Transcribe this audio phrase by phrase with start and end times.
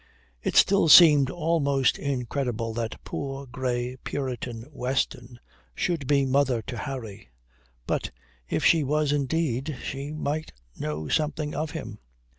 [0.41, 5.39] It still seemed almost incredible that poor, grey, puritan Weston
[5.75, 7.29] should be mother to Harry.
[7.85, 8.09] But
[8.49, 11.99] if she was indeed, she might know something of him.